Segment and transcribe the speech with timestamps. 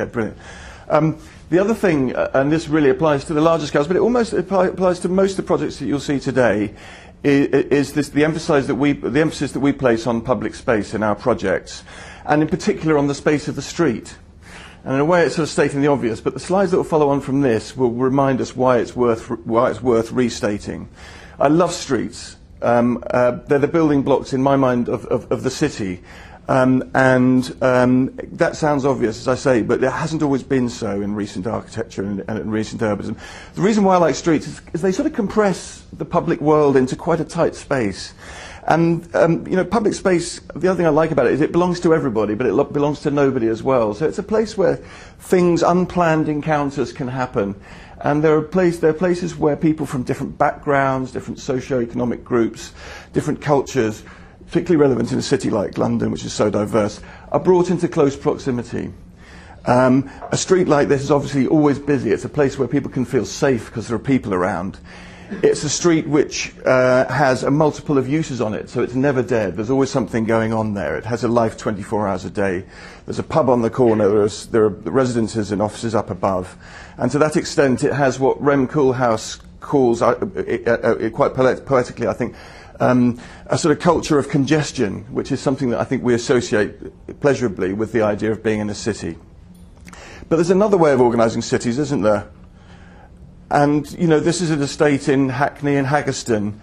[0.00, 0.38] Okay, brilliant.
[0.88, 1.18] Um,
[1.50, 4.32] the other thing, uh, and this really applies to the larger scales, but it almost
[4.32, 6.74] applies to most of the projects that you'll see today,
[7.22, 10.94] is, is this, the, emphasis that we, the emphasis that we place on public space
[10.94, 11.84] in our projects,
[12.24, 14.16] and in particular on the space of the street.
[14.84, 16.84] And in a way, it's sort of stating the obvious, but the slides that will
[16.84, 20.88] follow on from this will remind us why it's worth, why it's worth restating.
[21.38, 22.36] I love streets.
[22.62, 26.00] Um, uh, they're the building blocks, in my mind, of, of, of the city.
[26.50, 31.00] Um, and um, that sounds obvious, as I say, but it hasn't always been so
[31.00, 33.16] in recent architecture and, and in recent urbanism.
[33.54, 36.76] The reason why I like streets is, is, they sort of compress the public world
[36.76, 38.14] into quite a tight space.
[38.66, 41.52] And, um, you know, public space, the other thing I like about it is it
[41.52, 43.94] belongs to everybody, but it lo- belongs to nobody as well.
[43.94, 44.74] So it's a place where
[45.20, 47.54] things, unplanned encounters can happen.
[48.00, 52.72] And there are, place, there are places where people from different backgrounds, different socio-economic groups,
[53.12, 54.02] different cultures,
[54.50, 57.00] particularly relevant in a city like London, which is so diverse,
[57.30, 58.92] are brought into close proximity.
[59.64, 62.10] Um, a street like this is obviously always busy.
[62.10, 64.80] It's a place where people can feel safe because there are people around.
[65.30, 69.22] It's a street which uh, has a multiple of uses on it, so it's never
[69.22, 69.54] dead.
[69.54, 70.96] There's always something going on there.
[70.96, 72.64] It has a life 24 hours a day.
[73.06, 74.08] There's a pub on the corner.
[74.08, 76.56] There's, there are residences and offices up above.
[76.98, 80.18] And to that extent, it has what Rem Koolhaas calls, uh,
[80.66, 82.34] uh, uh, quite poetically, I think,
[82.80, 87.20] um, a sort of culture of congestion, which is something that I think we associate
[87.20, 89.16] pleasurably with the idea of being in a city.
[90.28, 92.28] But there's another way of organising cities, isn't there?
[93.50, 96.54] And, you know, this is an estate in Hackney and Haggerston,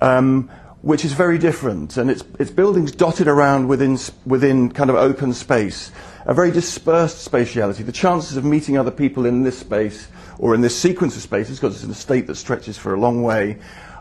[0.00, 0.50] um,
[0.82, 1.96] which is very different.
[1.96, 5.92] And it's, it's buildings dotted around within, within kind of open space,
[6.26, 7.86] a very dispersed spatiality.
[7.86, 11.60] The chances of meeting other people in this space or in this sequence of spaces,
[11.60, 13.58] because it's an estate that stretches for a long way,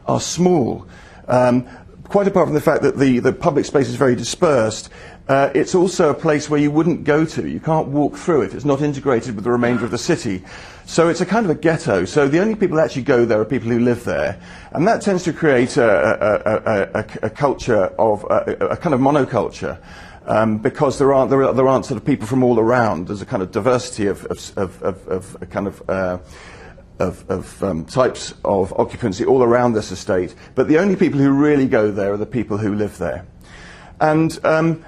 [0.08, 0.88] are small.
[1.32, 1.68] Um,
[2.10, 4.90] quite apart from the fact that the, the public space is very dispersed,
[5.30, 7.48] uh, it's also a place where you wouldn't go to.
[7.48, 8.54] You can't walk through it.
[8.54, 10.44] It's not integrated with the remainder of the city.
[10.86, 12.04] So it's a kind of a ghetto.
[12.04, 14.42] So the only people that actually go there are people who live there.
[14.74, 19.82] And that tends to create a, a, a, a culture of, a, kind of monoculture.
[20.26, 23.08] Um, because there aren't, there, are, there aren't sort of people from all around.
[23.08, 26.18] There's a kind of diversity of, of, of, of, of kind of, uh,
[27.00, 31.32] of, of um, types of occupancy all around this estate, but the only people who
[31.32, 33.26] really go there are the people who live there.
[34.00, 34.86] And um,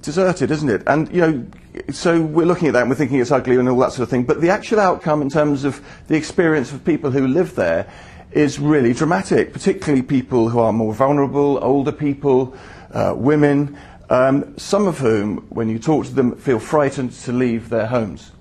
[0.00, 0.82] deserted, isn't it?
[0.86, 1.46] And, you know,
[1.90, 4.10] so we're looking at that and we're thinking it's ugly and all that sort of
[4.10, 7.90] thing, but the actual outcome in terms of the experience of people who live there
[8.32, 12.56] is really dramatic, particularly people who are more vulnerable, older people,
[12.92, 13.76] uh, women,
[14.08, 18.32] um, some of whom, when you talk to them, feel frightened to leave their homes.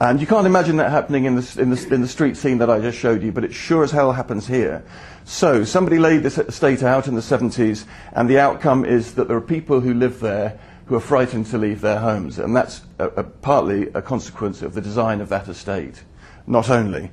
[0.00, 2.70] And you can't imagine that happening in the, in, the, in the street scene that
[2.70, 4.84] I just showed you, but it sure as hell happens here.
[5.24, 9.36] So, somebody laid this estate out in the 70s, and the outcome is that there
[9.36, 13.08] are people who live there who are frightened to leave their homes, and that's a,
[13.08, 16.04] a, partly a consequence of the design of that estate,
[16.46, 17.10] not only.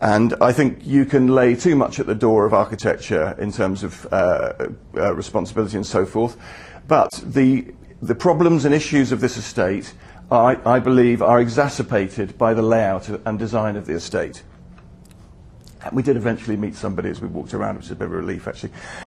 [0.00, 3.82] And I think you can lay too much at the door of architecture in terms
[3.82, 6.36] of uh, uh, responsibility and so forth,
[6.86, 7.66] but the,
[8.00, 9.92] the problems and issues of this estate
[10.30, 14.42] I, I believe, are exacerbated by the layout and design of the estate.
[15.84, 18.12] And we did eventually meet somebody as we walked around, which is a bit of
[18.12, 18.72] a relief, actually.